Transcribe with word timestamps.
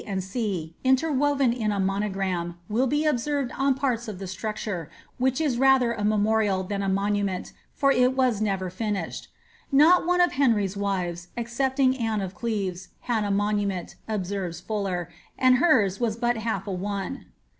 and 0.07 0.23
C, 0.23 0.73
interwoven 0.83 1.53
in 1.53 1.71
a 1.71 1.79
monogram, 1.79 2.57
will 2.67 2.87
be 2.87 3.05
observed 3.05 3.51
on 3.51 3.75
parts 3.75 4.07
of 4.07 4.17
the 4.17 4.25
structure, 4.25 4.89
which 5.19 5.39
is 5.39 5.59
rather 5.59 5.93
a 5.93 6.03
memorial 6.03 6.63
than 6.63 6.81
a 6.81 6.89
monument, 6.89 7.53
for 7.75 7.91
it 7.91 8.15
was 8.17 8.41
never 8.41 8.71
finished.' 8.71 9.27
"Not 9.71 10.07
one 10.07 10.19
of 10.19 10.31
Henr>''s 10.31 10.75
wives, 10.75 11.27
excepting 11.37 11.95
Anne 11.99 12.21
of 12.21 12.33
Cleves, 12.33 12.87
had 13.01 13.23
a 13.23 13.29
monument," 13.29 13.93
observes 14.07 14.59
Fuller, 14.59 15.07
^anJ 15.39 15.57
hers 15.59 15.99
was 15.99 16.15
but 16.17 16.35
half 16.35 16.65
a 16.65 16.71
one." 16.71 17.27